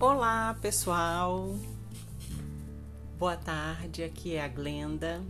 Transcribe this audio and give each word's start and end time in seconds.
Olá, 0.00 0.56
pessoal. 0.60 1.54
Boa 3.18 3.36
tarde, 3.36 4.02
aqui 4.04 4.36
é 4.36 4.44
a 4.44 4.48
Glenda. 4.48 5.20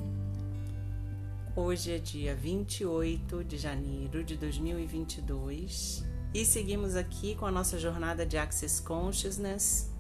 Hoje 1.57 1.93
é 1.93 1.99
dia 1.99 2.35
28 2.35 3.43
de 3.45 3.57
janeiro 3.57 4.23
de 4.23 4.37
2022 4.37 6.07
e 6.35 6.45
seguimos 6.45 6.97
aqui 6.97 7.35
com 7.35 7.47
a 7.47 7.51
nossa 7.51 7.79
jornada 7.79 8.27
de 8.27 8.37
Access 8.37 8.83
Consciousness. 8.83 9.91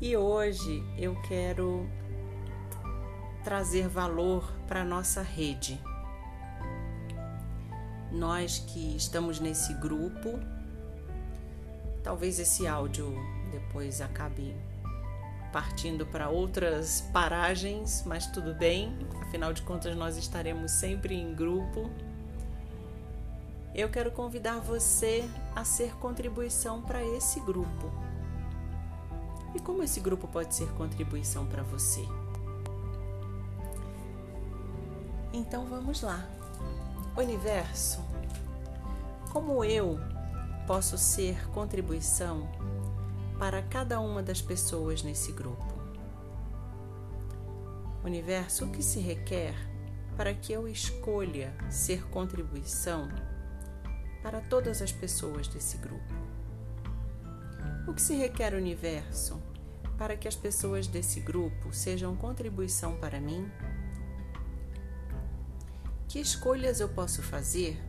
E 0.00 0.16
hoje 0.16 0.82
eu 0.98 1.14
quero 1.22 1.88
trazer 3.44 3.88
valor 3.88 4.52
para 4.66 4.84
nossa 4.84 5.22
rede. 5.22 5.80
Nós 8.10 8.58
que 8.58 8.96
estamos 8.96 9.38
nesse 9.38 9.72
grupo, 9.74 10.38
talvez 12.02 12.38
esse 12.38 12.66
áudio 12.66 13.14
depois 13.50 14.00
acabe 14.00 14.56
partindo 15.52 16.06
para 16.06 16.28
outras 16.28 17.00
paragens, 17.12 18.04
mas 18.06 18.26
tudo 18.26 18.54
bem, 18.54 18.96
afinal 19.22 19.52
de 19.52 19.62
contas 19.62 19.96
nós 19.96 20.16
estaremos 20.16 20.70
sempre 20.72 21.14
em 21.14 21.34
grupo. 21.34 21.90
Eu 23.74 23.88
quero 23.88 24.10
convidar 24.10 24.58
você 24.58 25.28
a 25.54 25.64
ser 25.64 25.94
contribuição 25.96 26.82
para 26.82 27.04
esse 27.04 27.40
grupo. 27.40 27.90
E 29.54 29.60
como 29.60 29.82
esse 29.82 30.00
grupo 30.00 30.28
pode 30.28 30.54
ser 30.54 30.68
contribuição 30.74 31.46
para 31.46 31.62
você? 31.62 32.04
Então 35.32 35.66
vamos 35.66 36.02
lá. 36.02 36.39
Universo, 37.16 38.00
como 39.32 39.64
eu 39.64 39.98
posso 40.64 40.96
ser 40.96 41.48
contribuição 41.48 42.48
para 43.36 43.60
cada 43.62 44.00
uma 44.00 44.22
das 44.22 44.40
pessoas 44.40 45.02
nesse 45.02 45.32
grupo. 45.32 45.74
Universo, 48.04 48.64
o 48.64 48.70
que 48.70 48.82
se 48.82 49.00
requer 49.00 49.54
para 50.16 50.32
que 50.32 50.52
eu 50.52 50.68
escolha 50.68 51.52
ser 51.68 52.08
contribuição 52.08 53.08
para 54.22 54.40
todas 54.40 54.80
as 54.80 54.92
pessoas 54.92 55.48
desse 55.48 55.78
grupo? 55.78 56.14
O 57.88 57.92
que 57.92 58.00
se 58.00 58.14
requer, 58.14 58.54
universo, 58.54 59.42
para 59.98 60.16
que 60.16 60.28
as 60.28 60.36
pessoas 60.36 60.86
desse 60.86 61.18
grupo 61.18 61.72
sejam 61.72 62.14
contribuição 62.14 62.96
para 62.96 63.20
mim? 63.20 63.50
Que 66.10 66.18
escolhas 66.18 66.80
eu 66.80 66.88
posso 66.88 67.22
fazer 67.22 67.80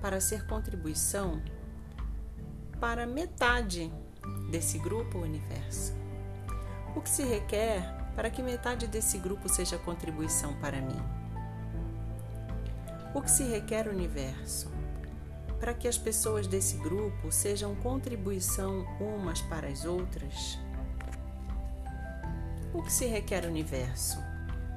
para 0.00 0.20
ser 0.20 0.46
contribuição 0.46 1.42
para 2.78 3.04
metade 3.04 3.92
desse 4.48 4.78
grupo 4.78 5.18
universo. 5.18 5.92
O 6.94 7.00
que 7.00 7.10
se 7.10 7.24
requer 7.24 7.82
para 8.14 8.30
que 8.30 8.44
metade 8.44 8.86
desse 8.86 9.18
grupo 9.18 9.48
seja 9.48 9.76
contribuição 9.76 10.54
para 10.60 10.80
mim? 10.80 11.02
O 13.12 13.20
que 13.20 13.28
se 13.28 13.42
requer 13.42 13.88
universo 13.88 14.70
para 15.58 15.74
que 15.74 15.88
as 15.88 15.98
pessoas 15.98 16.46
desse 16.46 16.76
grupo 16.76 17.32
sejam 17.32 17.74
contribuição 17.74 18.86
umas 19.00 19.40
para 19.42 19.66
as 19.66 19.84
outras? 19.84 20.60
O 22.72 22.80
que 22.84 22.92
se 22.92 23.06
requer 23.06 23.44
universo 23.44 24.16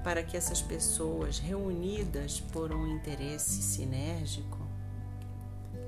para 0.04 0.24
que 0.24 0.38
essas 0.38 0.62
pessoas 0.62 1.40
reunidas 1.40 2.40
por 2.40 2.74
um 2.74 2.88
interesse 2.88 3.62
sinérgico 3.62 4.58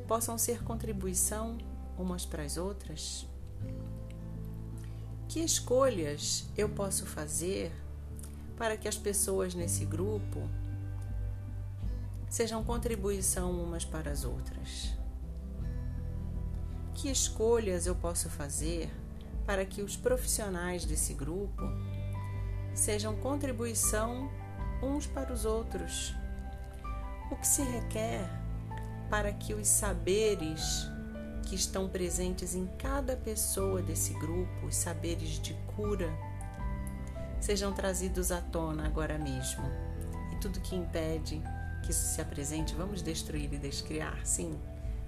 possam 0.07 0.37
ser 0.37 0.63
contribuição 0.63 1.57
umas 1.97 2.25
para 2.25 2.43
as 2.43 2.57
outras? 2.57 3.27
Que 5.27 5.39
escolhas 5.41 6.45
eu 6.57 6.67
posso 6.69 7.05
fazer 7.05 7.71
para 8.57 8.75
que 8.75 8.87
as 8.87 8.97
pessoas 8.97 9.53
nesse 9.53 9.85
grupo 9.85 10.41
sejam 12.29 12.63
contribuição 12.63 13.51
umas 13.51 13.85
para 13.85 14.11
as 14.11 14.25
outras? 14.25 14.91
Que 16.95 17.09
escolhas 17.09 17.85
eu 17.85 17.95
posso 17.95 18.29
fazer 18.29 18.89
para 19.45 19.65
que 19.65 19.81
os 19.81 19.95
profissionais 19.95 20.85
desse 20.85 21.13
grupo 21.13 21.63
sejam 22.79 23.15
contribuição 23.17 24.31
uns 24.81 25.05
para 25.05 25.31
os 25.33 25.45
outros? 25.45 26.15
O 27.29 27.35
que 27.35 27.45
se 27.45 27.61
requer 27.61 28.27
para 29.09 29.31
que 29.33 29.53
os 29.53 29.67
saberes 29.67 30.87
que 31.45 31.55
estão 31.55 31.89
presentes 31.89 32.55
em 32.55 32.67
cada 32.77 33.15
pessoa 33.15 33.81
desse 33.81 34.13
grupo, 34.13 34.65
os 34.65 34.75
saberes 34.75 35.39
de 35.39 35.53
cura, 35.75 36.09
sejam 37.39 37.73
trazidos 37.73 38.31
à 38.31 38.41
tona 38.41 38.85
agora 38.85 39.17
mesmo. 39.17 39.63
E 40.31 40.35
tudo 40.37 40.61
que 40.61 40.75
impede 40.75 41.41
que 41.83 41.91
isso 41.91 42.15
se 42.15 42.21
apresente, 42.21 42.75
vamos 42.75 43.01
destruir 43.01 43.53
e 43.53 43.57
descriar, 43.57 44.25
sim. 44.25 44.59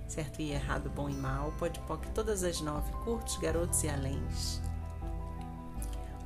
Certo 0.07 0.41
e 0.41 0.51
errado, 0.51 0.89
bom 0.89 1.09
e 1.09 1.13
mal, 1.13 1.53
pode 1.57 1.79
poc 1.81 2.05
todas 2.09 2.43
as 2.43 2.59
nove, 2.59 2.91
curtos, 3.03 3.37
garotos 3.37 3.83
e 3.83 3.89
aléns. 3.89 4.61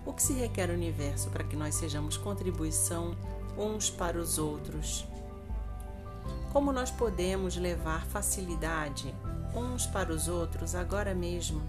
O 0.06 0.14
que 0.14 0.22
se 0.22 0.34
requer 0.34 0.70
universo 0.70 1.30
para 1.30 1.44
que 1.44 1.56
nós 1.56 1.76
sejamos 1.76 2.16
contribuição 2.16 3.16
uns 3.58 3.90
para 3.90 4.18
os 4.18 4.38
outros? 4.38 5.06
Como 6.54 6.72
nós 6.72 6.92
podemos 6.92 7.58
levar 7.58 8.06
facilidade 8.06 9.14
uns 9.56 9.86
para 9.88 10.12
os 10.12 10.28
outros 10.28 10.76
agora 10.76 11.16
mesmo. 11.16 11.62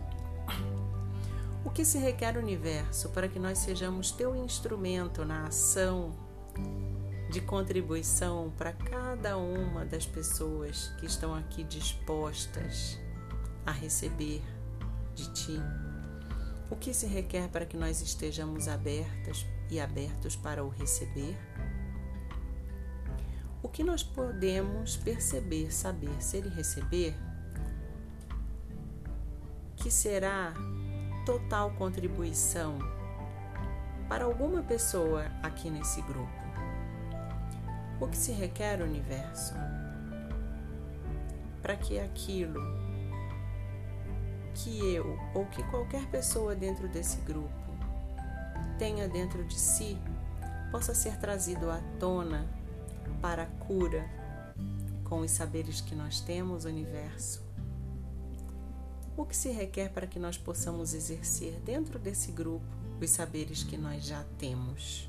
O 1.64 1.70
que 1.70 1.84
se 1.84 1.98
requer 1.98 2.36
universo 2.36 3.08
para 3.10 3.28
que 3.28 3.38
nós 3.38 3.58
sejamos 3.58 4.10
teu 4.10 4.34
instrumento 4.34 5.24
na 5.24 5.46
ação 5.46 6.12
de 7.30 7.40
contribuição 7.40 8.52
para 8.56 8.72
cada 8.72 9.36
uma 9.36 9.84
das 9.84 10.06
pessoas 10.06 10.88
que 10.98 11.06
estão 11.06 11.34
aqui 11.34 11.64
dispostas 11.64 12.98
a 13.64 13.72
receber 13.72 14.42
de 15.14 15.32
ti? 15.32 15.85
O 16.68 16.74
que 16.74 16.92
se 16.92 17.06
requer 17.06 17.48
para 17.48 17.64
que 17.64 17.76
nós 17.76 18.00
estejamos 18.02 18.66
abertas 18.66 19.46
e 19.70 19.78
abertos 19.78 20.34
para 20.34 20.64
o 20.64 20.68
receber? 20.68 21.36
O 23.62 23.68
que 23.68 23.84
nós 23.84 24.02
podemos 24.02 24.96
perceber, 24.96 25.72
saber, 25.72 26.20
ser 26.20 26.44
e 26.44 26.48
receber 26.48 27.14
que 29.76 29.90
será 29.90 30.52
total 31.24 31.70
contribuição 31.72 32.78
para 34.08 34.24
alguma 34.24 34.62
pessoa 34.62 35.26
aqui 35.42 35.70
nesse 35.70 36.02
grupo. 36.02 36.46
O 38.00 38.08
que 38.08 38.16
se 38.16 38.32
requer, 38.32 38.82
universo, 38.82 39.54
para 41.62 41.76
que 41.76 41.98
aquilo 41.98 42.60
que 44.56 44.94
eu 44.94 45.18
ou 45.34 45.46
que 45.46 45.62
qualquer 45.64 46.06
pessoa 46.06 46.54
dentro 46.54 46.88
desse 46.88 47.18
grupo 47.18 47.50
tenha 48.78 49.08
dentro 49.08 49.44
de 49.44 49.58
si 49.58 49.96
possa 50.70 50.94
ser 50.94 51.16
trazido 51.18 51.70
à 51.70 51.80
tona 51.98 52.46
para 53.20 53.44
a 53.44 53.46
cura 53.46 54.04
com 55.04 55.20
os 55.20 55.30
saberes 55.30 55.80
que 55.80 55.94
nós 55.94 56.20
temos, 56.20 56.64
universo 56.64 57.46
o 59.16 59.24
que 59.24 59.34
se 59.34 59.50
requer 59.50 59.90
para 59.90 60.06
que 60.06 60.18
nós 60.18 60.36
possamos 60.36 60.92
exercer 60.92 61.58
dentro 61.64 61.98
desse 61.98 62.30
grupo 62.30 62.66
os 63.00 63.10
saberes 63.10 63.62
que 63.62 63.76
nós 63.76 64.04
já 64.04 64.22
temos. 64.38 65.08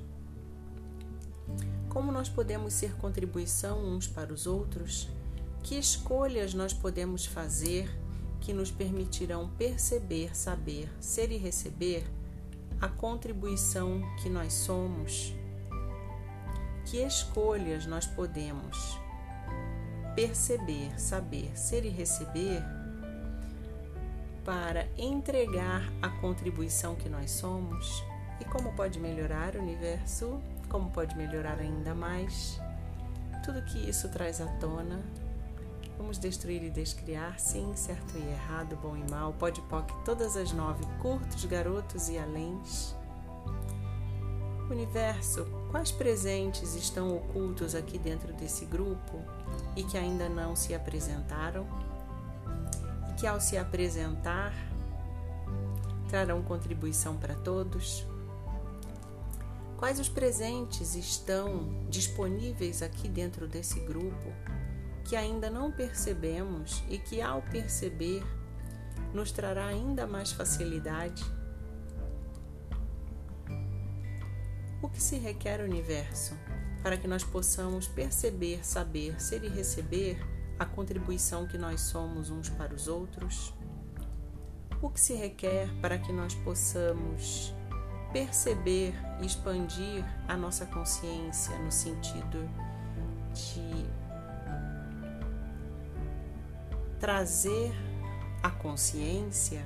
Como 1.90 2.12
nós 2.12 2.29
podemos 2.29 2.74
ser 2.74 2.96
contribuição 2.96 3.84
uns 3.84 4.08
para 4.08 4.34
os 4.34 4.47
outros? 4.47 5.09
Que 5.61 5.76
escolhas 5.76 6.53
nós 6.53 6.73
podemos 6.73 7.26
fazer 7.26 7.90
que 8.39 8.53
nos 8.53 8.72
permitirão 8.72 9.49
perceber, 9.57 10.35
saber, 10.35 10.89
ser 10.99 11.31
e 11.31 11.37
receber 11.37 12.05
a 12.79 12.87
contribuição 12.87 14.01
que 14.22 14.29
nós 14.29 14.53
somos? 14.53 15.34
Que 16.85 16.97
escolhas 16.97 17.85
nós 17.85 18.05
podemos 18.05 18.97
perceber, 20.16 20.99
saber, 20.99 21.57
ser 21.57 21.85
e 21.85 21.89
receber 21.89 22.63
para 24.43 24.87
entregar 24.97 25.91
a 26.01 26.09
contribuição 26.09 26.95
que 26.95 27.09
nós 27.09 27.31
somos 27.31 28.03
e 28.39 28.45
como 28.45 28.73
pode 28.73 28.99
melhorar 28.99 29.55
o 29.55 29.59
universo, 29.59 30.41
como 30.69 30.89
pode 30.89 31.16
melhorar 31.17 31.59
ainda 31.59 31.93
mais. 31.93 32.59
Tudo 33.43 33.61
que 33.61 33.89
isso 33.89 34.09
traz 34.09 34.39
à 34.39 34.47
tona. 34.57 35.03
Vamos 35.97 36.20
destruir 36.20 36.64
e 36.64 36.70
descriar, 36.70 37.40
sim, 37.40 37.73
certo 37.76 38.17
e 38.17 38.22
errado, 38.29 38.78
bom 38.82 38.96
e 38.96 39.09
mal, 39.09 39.34
pode 39.34 39.61
poc, 39.61 39.91
todas 40.05 40.38
as 40.38 40.52
nove, 40.52 40.85
curtos, 41.02 41.44
garotos 41.46 42.08
e 42.08 42.17
aléns. 42.17 42.96
Universo, 44.70 45.46
quais 45.72 45.91
presentes 45.91 46.76
estão 46.76 47.16
ocultos 47.16 47.73
aqui 47.73 47.97
dentro 47.97 48.32
desse 48.34 48.66
grupo 48.66 49.23
e 49.76 49.84
que 49.84 49.97
ainda 49.97 50.29
não 50.29 50.55
se 50.55 50.76
apresentaram? 50.76 51.66
E 53.09 53.14
que 53.14 53.26
ao 53.26 53.41
se 53.41 53.58
apresentar 53.58 54.53
trarão 56.09 56.44
contribuição 56.44 57.17
para 57.17 57.34
todos? 57.34 58.05
Quais 59.78 59.99
os 59.99 60.09
presentes 60.09 60.96
estão 60.96 61.70
disponíveis 61.90 62.82
aqui 62.82 63.08
dentro 63.08 63.47
desse 63.47 63.79
grupo 63.79 64.34
que 65.08 65.16
ainda 65.16 65.50
não 65.50 65.72
percebemos 65.72 66.84
e 66.90 66.98
que, 66.98 67.22
ao 67.22 67.42
perceber, 67.42 68.22
nos 69.14 69.32
trará 69.32 69.66
ainda 69.66 70.06
mais 70.06 70.34
facilidade? 70.34 71.24
O 74.82 74.90
que 74.90 75.02
se 75.02 75.18
requer, 75.18 75.62
universo, 75.62 76.36
para 76.84 76.98
que 76.98 77.08
nós 77.08 77.24
possamos 77.24 77.88
perceber, 77.88 78.66
saber, 78.66 79.20
ser 79.22 79.46
e 79.46 79.48
receber 79.48 80.20
a 80.59 80.66
contribuição 80.66 81.48
que 81.48 81.58
nós 81.58 81.82
somos 81.82 82.30
uns 82.30 82.50
para 82.50 82.74
os 82.74 82.90
outros? 82.90 83.54
O 84.82 84.90
que 84.90 85.00
se 85.00 85.14
requer 85.16 85.70
para 85.82 85.98
que 85.98 86.12
nós 86.12 86.36
possamos 86.36 87.54
perceber 88.12 88.94
e 89.22 89.26
expandir 89.26 90.04
a 90.28 90.36
nossa 90.36 90.66
consciência 90.66 91.58
no 91.59 91.72
sentido 91.72 92.50
de 93.34 93.97
trazer 96.99 97.72
a 98.41 98.49
consciência 98.49 99.66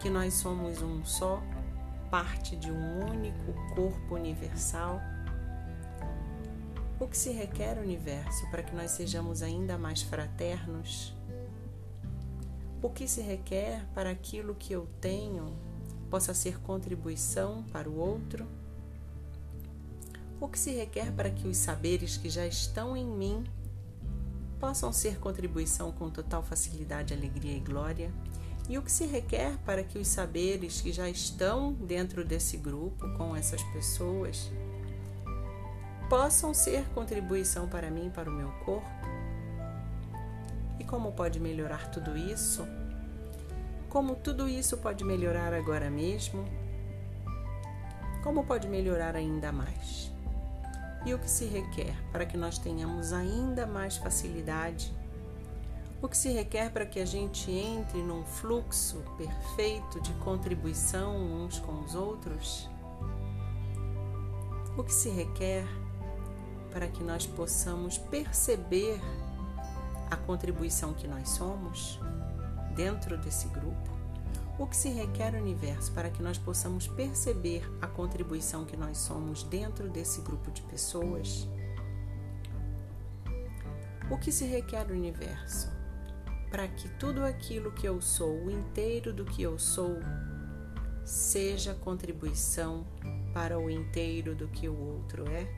que 0.00 0.10
nós 0.10 0.34
somos 0.34 0.82
um 0.82 1.04
só, 1.04 1.42
parte 2.10 2.56
de 2.56 2.70
um 2.70 3.08
único 3.08 3.52
corpo 3.74 4.14
universal. 4.14 5.00
O 7.00 7.06
que 7.06 7.16
se 7.16 7.30
requer, 7.30 7.78
universo, 7.78 8.48
para 8.50 8.62
que 8.62 8.74
nós 8.74 8.90
sejamos 8.90 9.42
ainda 9.42 9.78
mais 9.78 10.02
fraternos? 10.02 11.14
O 12.82 12.90
que 12.90 13.08
se 13.08 13.22
requer 13.22 13.86
para 13.94 14.10
aquilo 14.10 14.54
que 14.54 14.72
eu 14.72 14.88
tenho 15.00 15.56
possa 16.10 16.34
ser 16.34 16.60
contribuição 16.60 17.62
para 17.72 17.88
o 17.88 17.96
outro? 17.96 18.46
O 20.40 20.48
que 20.48 20.58
se 20.58 20.72
requer 20.72 21.12
para 21.12 21.30
que 21.30 21.46
os 21.46 21.56
saberes 21.56 22.16
que 22.16 22.28
já 22.28 22.46
estão 22.46 22.96
em 22.96 23.06
mim 23.06 23.44
possam 24.62 24.92
ser 24.92 25.18
contribuição 25.18 25.90
com 25.90 26.08
total 26.08 26.40
facilidade, 26.40 27.12
alegria 27.12 27.56
e 27.56 27.58
glória? 27.58 28.12
E 28.68 28.78
o 28.78 28.82
que 28.82 28.92
se 28.92 29.04
requer 29.04 29.58
para 29.66 29.82
que 29.82 29.98
os 29.98 30.06
saberes 30.06 30.80
que 30.80 30.92
já 30.92 31.10
estão 31.10 31.72
dentro 31.72 32.24
desse 32.24 32.56
grupo, 32.56 33.12
com 33.18 33.34
essas 33.34 33.60
pessoas, 33.64 34.52
possam 36.08 36.54
ser 36.54 36.84
contribuição 36.94 37.68
para 37.68 37.90
mim, 37.90 38.08
para 38.08 38.30
o 38.30 38.32
meu 38.32 38.52
corpo? 38.64 38.88
E 40.78 40.84
como 40.84 41.10
pode 41.10 41.40
melhorar 41.40 41.90
tudo 41.90 42.16
isso? 42.16 42.64
Como 43.88 44.14
tudo 44.14 44.48
isso 44.48 44.78
pode 44.78 45.02
melhorar 45.02 45.52
agora 45.52 45.90
mesmo? 45.90 46.44
Como 48.22 48.44
pode 48.44 48.68
melhorar 48.68 49.16
ainda 49.16 49.50
mais? 49.50 50.11
E 51.04 51.12
o 51.14 51.18
que 51.18 51.28
se 51.28 51.44
requer 51.46 51.94
para 52.12 52.24
que 52.24 52.36
nós 52.36 52.58
tenhamos 52.58 53.12
ainda 53.12 53.66
mais 53.66 53.96
facilidade? 53.96 54.92
O 56.00 56.08
que 56.08 56.16
se 56.16 56.30
requer 56.32 56.70
para 56.70 56.86
que 56.86 57.00
a 57.00 57.04
gente 57.04 57.50
entre 57.50 57.98
num 58.02 58.24
fluxo 58.24 59.02
perfeito 59.16 60.00
de 60.00 60.12
contribuição 60.14 61.16
uns 61.16 61.58
com 61.58 61.80
os 61.80 61.94
outros? 61.94 62.68
O 64.76 64.82
que 64.82 64.92
se 64.92 65.10
requer 65.10 65.64
para 66.70 66.88
que 66.88 67.02
nós 67.02 67.26
possamos 67.26 67.98
perceber 67.98 69.00
a 70.10 70.16
contribuição 70.16 70.94
que 70.94 71.06
nós 71.06 71.28
somos? 71.28 72.00
dentro 72.74 73.16
desse 73.18 73.48
grupo, 73.48 73.90
o 74.58 74.66
que 74.66 74.76
se 74.76 74.90
requer 74.90 75.34
universo 75.34 75.92
para 75.92 76.10
que 76.10 76.22
nós 76.22 76.36
possamos 76.36 76.86
perceber 76.86 77.62
a 77.80 77.86
contribuição 77.86 78.64
que 78.64 78.76
nós 78.76 78.98
somos 78.98 79.42
dentro 79.44 79.88
desse 79.88 80.20
grupo 80.20 80.50
de 80.50 80.62
pessoas? 80.62 81.48
O 84.10 84.18
que 84.18 84.30
se 84.30 84.44
requer 84.44 84.90
universo 84.90 85.70
para 86.50 86.68
que 86.68 86.86
tudo 86.98 87.24
aquilo 87.24 87.72
que 87.72 87.88
eu 87.88 88.00
sou, 88.02 88.44
o 88.44 88.50
inteiro 88.50 89.10
do 89.10 89.24
que 89.24 89.42
eu 89.42 89.58
sou, 89.58 89.98
seja 91.02 91.74
contribuição 91.74 92.86
para 93.32 93.58
o 93.58 93.70
inteiro 93.70 94.34
do 94.34 94.46
que 94.48 94.68
o 94.68 94.78
outro 94.78 95.26
é? 95.30 95.48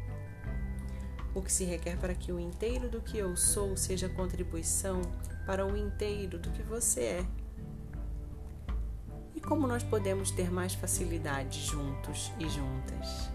O 1.34 1.42
que 1.42 1.52
se 1.52 1.64
requer 1.64 1.98
para 1.98 2.14
que 2.14 2.30
o 2.30 2.38
inteiro 2.38 2.88
do 2.88 3.00
que 3.00 3.18
eu 3.18 3.36
sou 3.36 3.76
seja 3.76 4.08
contribuição 4.08 5.02
para 5.44 5.66
o 5.66 5.76
inteiro 5.76 6.38
do 6.38 6.50
que 6.52 6.62
você 6.62 7.00
é. 7.00 7.43
Como 9.46 9.66
nós 9.66 9.82
podemos 9.82 10.30
ter 10.30 10.50
mais 10.50 10.72
facilidade 10.72 11.60
juntos 11.60 12.32
e 12.38 12.48
juntas? 12.48 13.28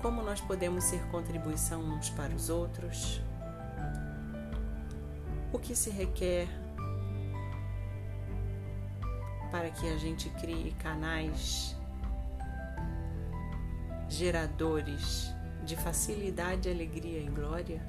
Como 0.00 0.22
nós 0.22 0.40
podemos 0.40 0.84
ser 0.84 1.02
contribuição 1.08 1.80
uns 1.80 2.10
para 2.10 2.32
os 2.32 2.48
outros? 2.48 3.20
O 5.52 5.58
que 5.58 5.74
se 5.74 5.90
requer 5.90 6.46
para 9.50 9.68
que 9.70 9.88
a 9.88 9.96
gente 9.98 10.30
crie 10.30 10.70
canais 10.78 11.76
geradores 14.08 15.34
de 15.64 15.74
facilidade, 15.74 16.70
alegria 16.70 17.18
e 17.18 17.26
glória? 17.26 17.82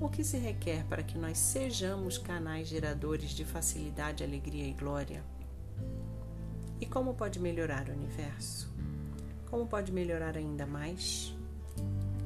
O 0.00 0.08
que 0.08 0.24
se 0.24 0.38
requer 0.38 0.86
para 0.86 1.02
que 1.02 1.18
nós 1.18 1.36
sejamos 1.36 2.16
canais 2.16 2.66
geradores 2.66 3.32
de 3.32 3.44
facilidade, 3.44 4.24
alegria 4.24 4.66
e 4.66 4.72
glória? 4.72 5.35
E 6.80 6.86
como 6.86 7.14
pode 7.14 7.40
melhorar 7.40 7.88
o 7.88 7.92
universo? 7.92 8.70
Como 9.50 9.66
pode 9.66 9.90
melhorar 9.92 10.36
ainda 10.36 10.66
mais? 10.66 11.34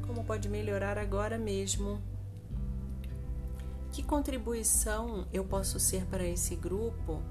Como 0.07 0.25
pode 0.25 0.49
melhorar 0.49 0.99
agora 0.99 1.39
mesmo? 1.39 2.01
Que 3.93 4.03
contribuição 4.03 5.27
eu 5.33 5.45
posso 5.45 5.79
ser 5.79 6.05
para 6.07 6.25
esse 6.25 6.57
grupo 6.57 7.23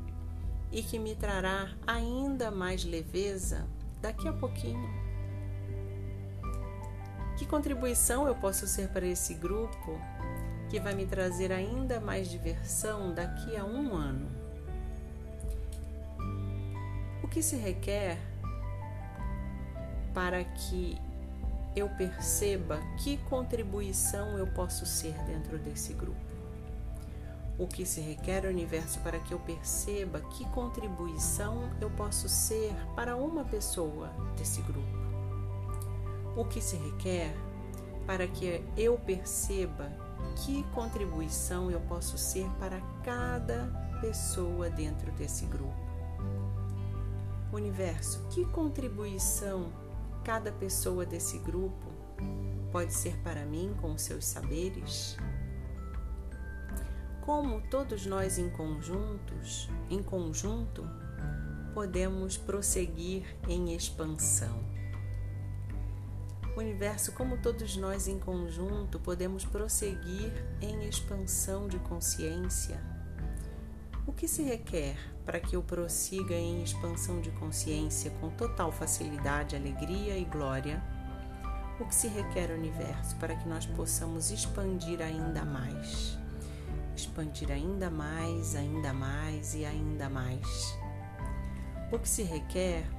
e 0.71 0.81
que 0.81 1.00
me 1.00 1.16
trará 1.16 1.75
ainda 1.86 2.51
mais 2.51 2.86
leveza 2.86 3.68
daqui 4.01 4.27
a 4.27 4.33
pouquinho? 4.33 4.89
Que 7.38 7.45
contribuição 7.45 8.27
eu 8.27 8.36
posso 8.36 8.68
ser 8.68 8.89
para 8.89 9.06
esse 9.06 9.33
grupo 9.33 10.00
que 10.69 10.80
vai 10.80 10.94
me 10.94 11.06
trazer 11.06 11.51
ainda 11.51 12.00
mais 12.00 12.30
diversão 12.30 13.14
daqui 13.14 13.56
a 13.56 13.66
um 13.66 13.95
ano? 13.95 14.39
Que 17.31 17.42
se 17.44 17.56
requer 17.56 18.18
para 20.14 20.44
que 20.44 20.98
eu 21.76 21.88
perceba 21.90 22.80
que 22.98 23.18
contribuição 23.30 24.38
eu 24.38 24.48
posso 24.48 24.86
ser 24.86 25.14
dentro 25.26 25.57
desse 25.57 25.94
grupo? 25.94 26.19
O 27.57 27.68
que 27.68 27.86
se 27.86 28.02
requer 28.02 28.45
universo 28.45 29.00
para 29.00 29.19
que 29.19 29.33
eu 29.33 29.40
perceba 29.40 30.21
que 30.21 30.45
contribuição 30.50 31.69
eu 31.80 31.90
posso 31.92 32.28
ser 32.28 32.74
para 32.95 33.16
uma 33.16 33.44
pessoa 33.44 34.09
desse 34.38 34.62
grupo? 34.62 35.09
o 36.40 36.45
que 36.45 36.62
se 36.62 36.78
requer 36.78 37.36
para 38.06 38.26
que 38.28 38.64
eu 38.78 38.98
perceba 38.98 39.92
que 40.38 40.64
contribuição 40.74 41.69
eu 41.69 41.81
posso 41.81 42.18
ser 42.18 42.48
para 42.59 42.80
cada 43.04 43.68
pessoa 44.00 44.69
dentro 44.69 45.12
desse 45.12 45.45
grupo. 45.45 45.89
Universo, 47.51 48.25
que 48.29 48.45
contribuição 48.45 49.71
cada 50.23 50.51
pessoa 50.51 51.06
desse 51.06 51.39
grupo 51.39 51.87
pode 52.71 52.94
ser 52.94 53.18
para 53.18 53.45
mim 53.45 53.75
com 53.81 53.97
seus 53.97 54.25
saberes? 54.25 55.18
Como 57.21 57.61
todos 57.69 58.06
nós 58.06 58.37
em 58.37 58.49
conjuntos, 58.49 59.69
em 59.89 60.01
conjunto, 60.01 60.83
podemos 61.73 62.37
prosseguir 62.37 63.23
em 63.47 63.75
expansão 63.75 64.69
universo, 66.59 67.11
como 67.13 67.37
todos 67.37 67.75
nós 67.77 68.07
em 68.07 68.19
conjunto, 68.19 68.99
podemos 68.99 69.45
prosseguir 69.45 70.31
em 70.61 70.87
expansão 70.87 71.68
de 71.68 71.79
consciência? 71.79 72.81
O 74.06 74.11
que 74.11 74.27
se 74.27 74.44
requer 74.44 74.97
para 75.30 75.40
que 75.40 75.56
eu 75.56 75.62
prossiga 75.62 76.33
em 76.33 76.64
expansão 76.64 77.21
de 77.21 77.30
consciência 77.30 78.09
com 78.19 78.31
total 78.31 78.71
facilidade, 78.71 79.56
alegria 79.56 80.18
e 80.18 80.26
glória? 80.26 80.81
O 81.80 81.86
que 81.86 81.94
se 81.94 82.07
requer, 82.07 82.50
universo, 82.50 83.16
para 83.18 83.36
que 83.36 83.48
nós 83.48 83.64
possamos 83.64 84.31
expandir 84.31 85.00
ainda 85.04 85.45
mais? 85.45 86.18
Expandir 86.95 87.52
ainda 87.52 87.92
mais, 87.92 88.56
ainda 88.56 88.92
mais 88.92 89.54
e 89.54 89.66
ainda 89.66 90.09
mais. 90.09 90.76
O 91.92 92.00
que 92.00 92.09
se 92.09 92.24
requer 92.24 92.90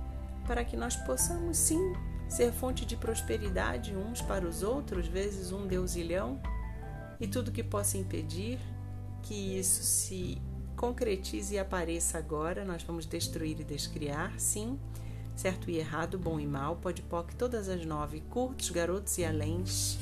para 0.47 0.65
que 0.65 0.77
nós 0.77 0.95
possamos 0.95 1.57
sim 1.57 1.95
ser 2.29 2.53
fonte 2.53 2.87
de 2.87 2.97
prosperidade 2.97 3.97
uns 3.97 4.23
para 4.23 4.47
os 4.47 4.63
outros, 4.63 5.09
vezes 5.09 5.51
um 5.51 5.67
deusilhão, 5.67 6.41
e 7.19 7.27
tudo 7.27 7.51
que 7.51 7.65
possa 7.65 7.99
impedir 7.99 8.61
que 9.21 9.59
isso 9.59 9.83
se 9.83 10.41
concretize 10.81 11.55
e 11.55 11.59
apareça 11.59 12.17
agora, 12.17 12.65
nós 12.65 12.83
vamos 12.83 13.05
destruir 13.05 13.61
e 13.61 13.65
descriar, 13.65 14.33
sim, 14.41 14.81
certo 15.37 15.71
e 15.71 15.77
errado, 15.77 16.19
bom 16.19 16.41
e 16.41 16.47
mal, 16.47 16.77
pode 16.77 17.03
poc 17.03 17.35
todas 17.35 17.69
as 17.69 17.85
nove, 17.85 18.23
curtos, 18.31 18.71
garotos 18.71 19.19
e 19.19 19.25
aléns. 19.27 19.99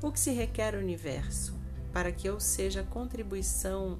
O 0.00 0.10
que 0.10 0.18
se 0.18 0.30
requer 0.32 0.74
ao 0.74 0.80
universo 0.80 1.54
para 1.92 2.10
que 2.10 2.26
eu 2.26 2.40
seja 2.40 2.84
contribuição 2.84 3.98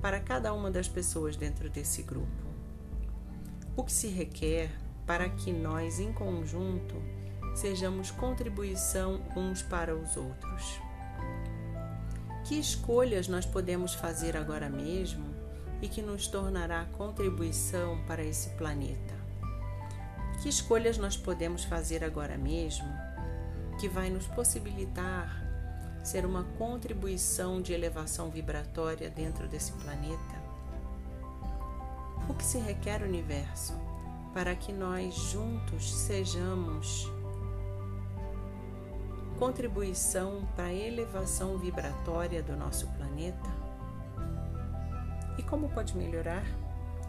para 0.00 0.20
cada 0.20 0.54
uma 0.54 0.70
das 0.70 0.86
pessoas 0.86 1.36
dentro 1.36 1.68
desse 1.68 2.04
grupo? 2.04 2.46
O 3.76 3.82
que 3.82 3.92
se 3.92 4.06
requer 4.06 4.70
para 5.04 5.28
que 5.28 5.52
nós, 5.52 5.98
em 5.98 6.12
conjunto, 6.12 6.94
sejamos 7.52 8.12
contribuição 8.12 9.20
uns 9.36 9.60
para 9.60 9.96
os 9.96 10.16
outros? 10.16 10.87
Que 12.48 12.58
escolhas 12.58 13.28
nós 13.28 13.44
podemos 13.44 13.92
fazer 13.92 14.34
agora 14.34 14.70
mesmo 14.70 15.22
e 15.82 15.86
que 15.86 16.00
nos 16.00 16.28
tornará 16.28 16.86
contribuição 16.96 18.02
para 18.06 18.24
esse 18.24 18.48
planeta? 18.56 19.14
Que 20.42 20.48
escolhas 20.48 20.96
nós 20.96 21.14
podemos 21.14 21.64
fazer 21.64 22.02
agora 22.02 22.38
mesmo 22.38 22.88
que 23.78 23.86
vai 23.86 24.08
nos 24.08 24.26
possibilitar 24.28 25.44
ser 26.02 26.24
uma 26.24 26.42
contribuição 26.56 27.60
de 27.60 27.74
elevação 27.74 28.30
vibratória 28.30 29.10
dentro 29.10 29.46
desse 29.46 29.72
planeta? 29.72 30.42
O 32.30 32.32
que 32.32 32.44
se 32.44 32.56
requer, 32.56 33.02
universo, 33.02 33.74
para 34.32 34.54
que 34.54 34.72
nós 34.72 35.14
juntos 35.14 35.92
sejamos 35.92 37.12
contribuição 39.38 40.48
para 40.56 40.64
a 40.64 40.74
elevação 40.74 41.56
vibratória 41.58 42.42
do 42.42 42.56
nosso 42.56 42.88
planeta? 42.88 43.48
E 45.38 45.42
como 45.44 45.68
pode 45.68 45.96
melhorar? 45.96 46.44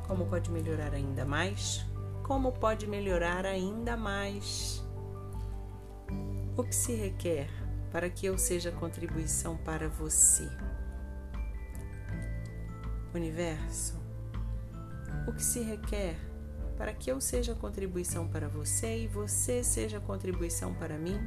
Como 0.07 0.27
pode 0.27 0.51
melhorar 0.51 0.93
ainda 0.93 1.25
mais? 1.25 1.83
Como 2.23 2.51
pode 2.51 2.85
melhorar 2.85 3.45
ainda 3.45 3.97
mais? 3.97 4.83
O 6.55 6.63
que 6.63 6.75
se 6.75 6.93
requer 6.93 7.49
para 7.91 8.09
que 8.09 8.27
eu 8.27 8.37
seja 8.37 8.71
contribuição 8.71 9.57
para 9.57 9.89
você? 9.89 10.47
Universo, 13.11 13.99
o 15.27 15.33
que 15.33 15.43
se 15.43 15.61
requer 15.61 16.15
para 16.77 16.93
que 16.93 17.11
eu 17.11 17.19
seja 17.19 17.55
contribuição 17.55 18.27
para 18.27 18.47
você 18.47 19.03
e 19.03 19.07
você 19.07 19.63
seja 19.63 19.99
contribuição 19.99 20.75
para 20.75 20.95
mim? 20.95 21.19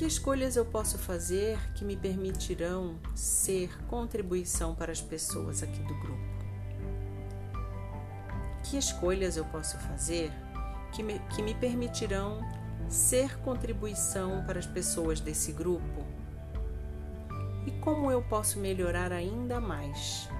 Que 0.00 0.06
escolhas 0.06 0.56
eu 0.56 0.64
posso 0.64 0.96
fazer 0.96 1.58
que 1.74 1.84
me 1.84 1.94
permitirão 1.94 2.98
ser 3.14 3.68
contribuição 3.84 4.74
para 4.74 4.90
as 4.90 5.02
pessoas 5.02 5.62
aqui 5.62 5.78
do 5.80 5.94
grupo? 5.94 6.24
Que 8.64 8.78
escolhas 8.78 9.36
eu 9.36 9.44
posso 9.44 9.76
fazer 9.76 10.32
que 10.90 11.02
me, 11.02 11.18
que 11.36 11.42
me 11.42 11.52
permitirão 11.52 12.40
ser 12.88 13.38
contribuição 13.40 14.42
para 14.46 14.58
as 14.58 14.64
pessoas 14.64 15.20
desse 15.20 15.52
grupo? 15.52 16.02
E 17.66 17.70
como 17.82 18.10
eu 18.10 18.22
posso 18.22 18.58
melhorar 18.58 19.12
ainda 19.12 19.60
mais? 19.60 20.30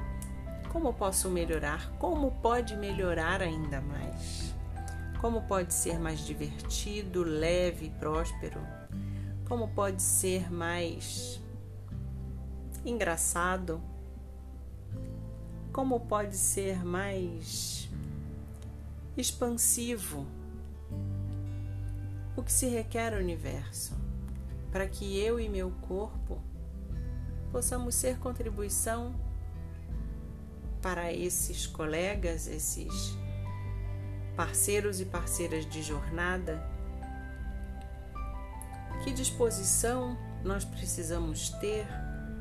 Como 0.73 0.95
posso 0.95 1.29
melhorar? 1.29 1.93
Como 1.99 2.31
pode 2.41 2.75
melhorar 2.79 3.43
ainda 3.43 3.79
mais? 3.83 4.55
Como 5.21 5.43
pode 5.43 5.75
ser 5.75 5.99
mais 5.99 6.21
divertido, 6.21 7.23
leve 7.23 7.89
e 7.89 7.91
próspero? 7.91 8.80
Como 9.51 9.67
pode 9.67 10.01
ser 10.01 10.49
mais 10.49 11.41
engraçado, 12.85 13.83
como 15.73 15.99
pode 15.99 16.37
ser 16.37 16.85
mais 16.85 17.91
expansivo. 19.17 20.25
O 22.37 22.45
que 22.45 22.53
se 22.53 22.69
requer 22.69 23.13
ao 23.13 23.19
universo? 23.19 23.99
Para 24.71 24.87
que 24.87 25.19
eu 25.19 25.41
e 25.41 25.49
meu 25.49 25.73
corpo 25.83 26.41
possamos 27.51 27.97
ser 27.97 28.21
contribuição 28.21 29.13
para 30.81 31.13
esses 31.13 31.67
colegas, 31.67 32.47
esses 32.47 33.19
parceiros 34.37 35.01
e 35.01 35.05
parceiras 35.05 35.69
de 35.69 35.83
jornada 35.83 36.70
que 39.03 39.13
disposição 39.13 40.17
nós 40.45 40.65
precisamos 40.65 41.51
ter 41.51 41.87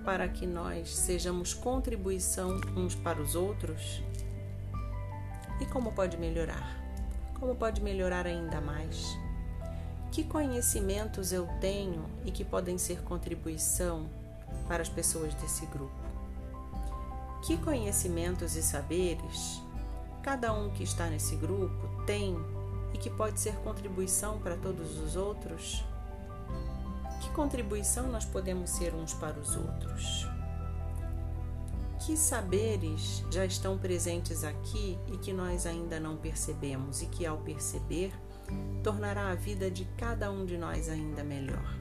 para 0.04 0.28
que 0.28 0.46
nós 0.46 0.94
sejamos 0.96 1.54
contribuição 1.54 2.60
uns 2.75 2.96
para 2.96 3.22
os 3.22 3.34
outros? 3.36 4.01
E 5.62 5.66
como 5.66 5.92
pode 5.92 6.18
melhorar? 6.18 6.78
Como 7.39 7.56
pode 7.56 7.82
melhorar 7.82 8.25
ainda 8.25 8.60
mais? 8.60 9.18
Que 10.12 10.24
conhecimentos 10.24 11.32
eu 11.32 11.48
tenho 11.62 12.06
e 12.25 12.32
que 12.32 12.44
podem 12.44 12.78
ser 12.78 13.01
contribuição 13.04 14.10
para 14.68 14.82
as 14.82 14.89
pessoas 14.89 15.34
desse 15.36 15.66
grupo? 15.68 15.94
Que 17.46 17.58
conhecimentos 17.58 18.56
e 18.56 18.62
saberes 18.62 19.62
cada 20.22 20.51
um 20.54 20.70
que 20.72 20.84
está 20.84 21.08
nesse 21.08 21.36
grupo 21.38 22.04
tem 22.06 22.38
e 22.94 22.98
que 22.98 23.10
pode 23.10 23.39
ser 23.39 23.56
contribuição 23.58 24.39
para 24.39 24.58
todos 24.58 24.98
os 25.00 25.16
outros? 25.16 25.84
Que 27.20 27.30
contribuição 27.32 28.08
nós 28.10 28.26
podemos 28.26 28.70
ser 28.70 28.94
uns 28.94 29.14
para 29.14 29.40
os 29.40 29.56
outros? 29.56 30.28
Que 32.06 32.16
saberes 32.16 33.24
já 33.30 33.46
estão 33.46 33.78
presentes 33.78 34.44
aqui 34.44 34.98
e 35.12 35.18
que 35.18 35.34
nós 35.34 35.66
ainda 35.66 36.00
não 36.00 36.16
percebemos 36.16 37.02
e 37.02 37.08
que, 37.08 37.26
ao 37.26 37.38
perceber, 37.40 38.14
tornará 38.82 39.30
a 39.32 39.36
vida 39.36 39.70
de 39.70 39.86
cada 39.98 40.32
um 40.32 40.46
de 40.46 40.58
nós 40.58 40.88
ainda 40.88 41.24
melhor? 41.24 41.78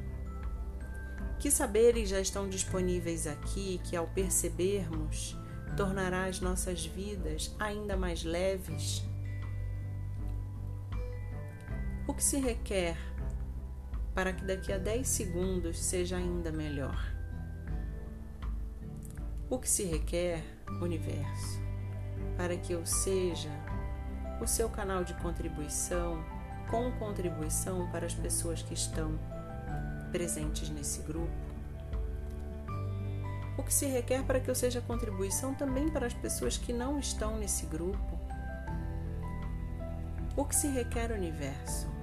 Que 1.38 1.52
saberes 1.52 2.08
já 2.08 2.20
estão 2.20 2.48
disponíveis 2.48 3.28
aqui 3.28 3.76
e 3.76 3.78
que, 3.78 3.94
ao 3.94 4.08
percebermos, 4.08 5.36
tornará 5.76 6.24
as 6.24 6.40
nossas 6.40 6.84
vidas 6.84 7.54
ainda 7.60 7.96
mais 7.96 8.24
leves? 8.24 9.04
O 12.08 12.12
que 12.12 12.24
se 12.24 12.38
requer 12.38 13.07
para 14.18 14.32
que 14.32 14.44
daqui 14.44 14.72
a 14.72 14.78
10 14.78 15.06
segundos 15.06 15.78
seja 15.78 16.16
ainda 16.16 16.50
melhor. 16.50 17.14
O 19.48 19.60
que 19.60 19.68
se 19.68 19.84
requer, 19.84 20.42
universo, 20.82 21.60
para 22.36 22.56
que 22.56 22.72
eu 22.72 22.84
seja 22.84 23.48
o 24.40 24.46
seu 24.48 24.68
canal 24.68 25.04
de 25.04 25.14
contribuição, 25.14 26.20
com 26.68 26.90
contribuição 26.98 27.88
para 27.92 28.06
as 28.06 28.12
pessoas 28.12 28.60
que 28.60 28.74
estão 28.74 29.16
presentes 30.10 30.68
nesse 30.68 31.00
grupo? 31.02 31.30
O 33.56 33.62
que 33.62 33.72
se 33.72 33.86
requer 33.86 34.24
para 34.24 34.40
que 34.40 34.50
eu 34.50 34.54
seja 34.56 34.80
contribuição 34.80 35.54
também 35.54 35.88
para 35.90 36.08
as 36.08 36.14
pessoas 36.14 36.58
que 36.58 36.72
não 36.72 36.98
estão 36.98 37.38
nesse 37.38 37.66
grupo? 37.66 38.18
O 40.36 40.44
que 40.44 40.56
se 40.56 40.66
requer, 40.66 41.12
universo? 41.12 41.97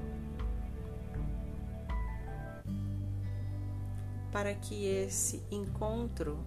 Para 4.35 4.53
que 4.53 4.85
esse 4.85 5.41
encontro 5.49 6.37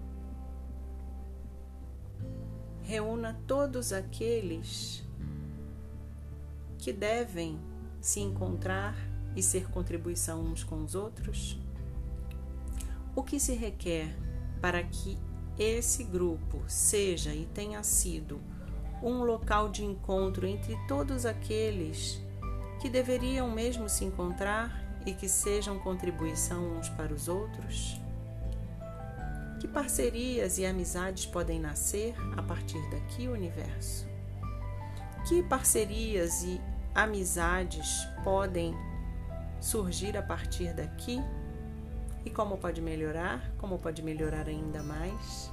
reúna 2.83 3.41
todos 3.47 3.95
aqueles 3.95 5.03
que 6.77 6.93
devem 6.93 7.59
se 7.99 8.21
encontrar 8.21 8.95
e 9.35 9.43
ser 9.43 9.71
contribuição 9.71 10.43
uns 10.43 10.63
com 10.63 10.85
os 10.85 10.95
outros? 10.95 11.59
O 13.17 13.23
que 13.23 13.41
se 13.41 13.55
requer 13.55 14.15
para 14.61 14.83
que 14.83 15.17
esse 15.59 16.05
grupo 16.05 16.63
seja 16.67 17.35
e 17.35 17.47
tenha 17.47 17.83
sido 17.83 18.39
um 19.03 19.23
local 19.23 19.71
de 19.71 19.83
encontro 19.83 20.47
entre 20.47 20.77
todos 20.87 21.25
aqueles 21.25 22.23
que 22.83 22.91
deveriam 22.91 23.51
mesmo 23.51 23.89
se 23.89 24.05
encontrar 24.05 24.88
e 25.09 25.15
que 25.15 25.27
sejam 25.27 25.79
contribuição 25.79 26.77
uns 26.77 26.91
para 26.91 27.15
os 27.15 27.29
outros? 27.29 27.99
Que 29.59 29.67
parcerias 29.67 30.59
e 30.59 30.67
amizades 30.67 31.25
podem 31.25 31.59
nascer 31.59 32.15
a 32.37 32.43
partir 32.43 32.79
daqui, 32.91 33.27
universo? 33.27 34.07
Que 35.27 35.43
parcerias 35.43 36.43
e 36.43 36.61
amizades 36.95 38.05
podem 38.23 38.75
surgir 39.59 40.15
a 40.15 40.23
partir 40.23 40.75
daqui? 40.75 41.19
E 42.27 42.31
como 42.31 42.59
pode 42.59 42.83
melhorar? 42.83 43.51
Como 43.57 43.79
pode 43.79 44.03
melhorar 44.03 44.47
ainda 44.47 44.83
mais? 44.83 45.51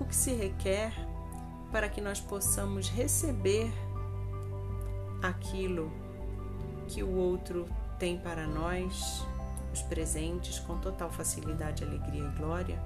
O 0.00 0.06
que 0.06 0.16
se 0.16 0.32
requer 0.32 0.90
para 1.70 1.88
que 1.90 2.00
nós 2.00 2.18
possamos 2.18 2.88
receber 2.88 3.70
aquilo 5.22 6.05
que 6.86 7.02
o 7.02 7.14
outro 7.14 7.66
tem 7.98 8.18
para 8.18 8.46
nós, 8.46 9.24
os 9.72 9.82
presentes, 9.82 10.58
com 10.58 10.78
total 10.78 11.10
facilidade, 11.10 11.84
alegria 11.84 12.24
e 12.24 12.38
glória? 12.38 12.78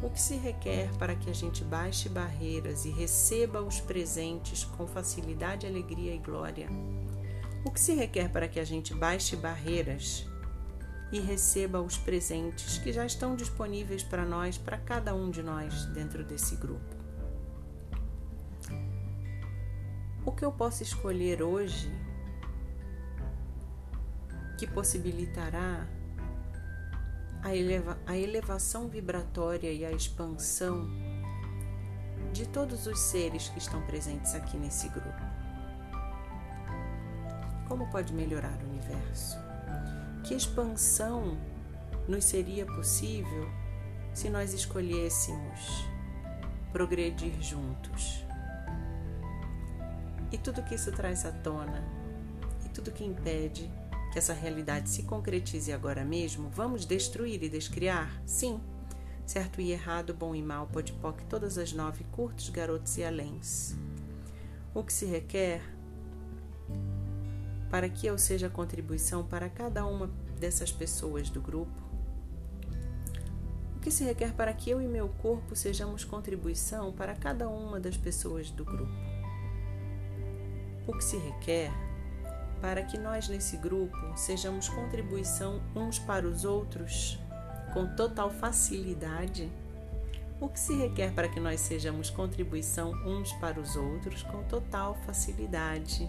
O 0.00 0.10
que 0.10 0.20
se 0.20 0.36
requer 0.36 0.88
para 0.96 1.16
que 1.16 1.28
a 1.28 1.34
gente 1.34 1.64
baixe 1.64 2.08
barreiras 2.08 2.84
e 2.84 2.90
receba 2.90 3.60
os 3.60 3.80
presentes 3.80 4.64
com 4.64 4.86
facilidade, 4.86 5.66
alegria 5.66 6.14
e 6.14 6.18
glória? 6.18 6.68
O 7.64 7.70
que 7.70 7.80
se 7.80 7.94
requer 7.94 8.30
para 8.30 8.46
que 8.46 8.60
a 8.60 8.64
gente 8.64 8.94
baixe 8.94 9.34
barreiras 9.34 10.24
e 11.10 11.18
receba 11.18 11.80
os 11.80 11.96
presentes 11.96 12.78
que 12.78 12.92
já 12.92 13.04
estão 13.04 13.34
disponíveis 13.34 14.04
para 14.04 14.24
nós, 14.24 14.56
para 14.56 14.78
cada 14.78 15.14
um 15.14 15.30
de 15.30 15.42
nós 15.42 15.86
dentro 15.86 16.22
desse 16.22 16.54
grupo? 16.54 16.96
O 20.24 20.30
que 20.30 20.44
eu 20.44 20.52
posso 20.52 20.82
escolher 20.82 21.42
hoje 21.42 21.90
que 24.58 24.66
possibilitará 24.66 25.86
a, 27.42 27.54
eleva 27.54 27.96
a 28.04 28.16
elevação 28.16 28.88
vibratória 28.88 29.72
e 29.72 29.84
a 29.84 29.92
expansão 29.92 30.90
de 32.32 32.46
todos 32.46 32.88
os 32.88 32.98
seres 32.98 33.48
que 33.48 33.58
estão 33.58 33.80
presentes 33.86 34.34
aqui 34.34 34.56
nesse 34.56 34.88
grupo. 34.88 35.22
Como 37.68 37.86
pode 37.88 38.12
melhorar 38.12 38.58
o 38.60 38.68
universo? 38.68 39.38
Que 40.24 40.34
expansão 40.34 41.38
nos 42.08 42.24
seria 42.24 42.66
possível 42.66 43.48
se 44.12 44.28
nós 44.28 44.52
escolhêssemos 44.52 45.86
progredir 46.72 47.40
juntos? 47.40 48.24
E 50.32 50.36
tudo 50.36 50.64
que 50.64 50.74
isso 50.74 50.90
traz 50.90 51.24
à 51.24 51.30
tona, 51.30 51.84
e 52.66 52.68
tudo 52.70 52.90
que 52.90 53.04
impede 53.04 53.70
que 54.18 54.20
essa 54.20 54.32
realidade 54.32 54.90
se 54.90 55.04
concretize 55.04 55.72
agora 55.72 56.04
mesmo, 56.04 56.50
vamos 56.50 56.84
destruir 56.84 57.40
e 57.40 57.48
descriar? 57.48 58.20
Sim. 58.26 58.60
Certo 59.24 59.60
e 59.60 59.70
errado, 59.70 60.12
bom 60.12 60.34
e 60.34 60.42
mal, 60.42 60.66
pode 60.66 60.92
poc, 60.94 61.22
todas 61.28 61.56
as 61.56 61.72
nove, 61.72 62.02
curtos, 62.10 62.48
garotos 62.48 62.98
e 62.98 63.04
aléns. 63.04 63.76
O 64.74 64.82
que 64.82 64.92
se 64.92 65.06
requer 65.06 65.62
para 67.70 67.88
que 67.88 68.08
eu 68.08 68.18
seja 68.18 68.50
contribuição 68.50 69.24
para 69.24 69.48
cada 69.48 69.86
uma 69.86 70.10
dessas 70.40 70.72
pessoas 70.72 71.30
do 71.30 71.40
grupo? 71.40 71.80
O 73.76 73.78
que 73.78 73.90
se 73.92 74.02
requer 74.02 74.32
para 74.32 74.52
que 74.52 74.68
eu 74.68 74.82
e 74.82 74.88
meu 74.88 75.08
corpo 75.10 75.54
sejamos 75.54 76.02
contribuição 76.02 76.92
para 76.92 77.14
cada 77.14 77.48
uma 77.48 77.78
das 77.78 77.96
pessoas 77.96 78.50
do 78.50 78.64
grupo? 78.64 78.90
O 80.88 80.92
que 80.92 81.04
se 81.04 81.18
requer 81.18 81.70
para 82.60 82.82
que 82.82 82.98
nós 82.98 83.28
nesse 83.28 83.56
grupo 83.56 83.96
sejamos 84.16 84.68
contribuição 84.68 85.62
uns 85.74 85.98
para 85.98 86.26
os 86.26 86.44
outros 86.44 87.18
com 87.72 87.86
total 87.94 88.30
facilidade. 88.30 89.50
O 90.40 90.48
que 90.48 90.58
se 90.58 90.74
requer 90.74 91.12
para 91.12 91.28
que 91.28 91.40
nós 91.40 91.60
sejamos 91.60 92.10
contribuição 92.10 92.92
uns 93.04 93.32
para 93.34 93.60
os 93.60 93.76
outros 93.76 94.22
com 94.22 94.42
total 94.44 94.94
facilidade. 95.06 96.08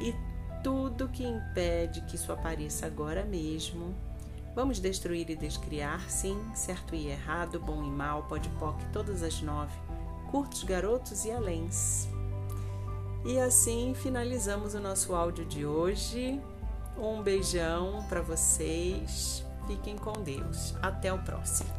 E 0.00 0.14
tudo 0.62 1.08
que 1.08 1.24
impede 1.24 2.02
que 2.02 2.16
isso 2.16 2.32
apareça 2.32 2.86
agora 2.86 3.24
mesmo, 3.24 3.94
vamos 4.54 4.78
destruir 4.78 5.30
e 5.30 5.36
descriar, 5.36 6.08
sim, 6.10 6.38
certo 6.54 6.94
e 6.94 7.08
errado, 7.08 7.58
bom 7.58 7.82
e 7.82 7.90
mal, 7.90 8.24
pode 8.24 8.48
poc, 8.50 8.78
todas 8.92 9.22
as 9.22 9.40
nove, 9.40 9.72
curtos, 10.30 10.62
garotos 10.64 11.24
e 11.24 11.30
aléns. 11.30 12.08
E 13.24 13.38
assim 13.38 13.94
finalizamos 13.94 14.74
o 14.74 14.80
nosso 14.80 15.14
áudio 15.14 15.44
de 15.44 15.66
hoje. 15.66 16.40
Um 16.96 17.22
beijão 17.22 18.04
para 18.08 18.20
vocês. 18.20 19.44
Fiquem 19.66 19.96
com 19.96 20.12
Deus. 20.12 20.74
Até 20.82 21.12
o 21.12 21.18
próximo. 21.18 21.70